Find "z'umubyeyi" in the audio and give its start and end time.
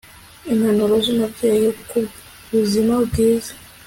1.03-1.69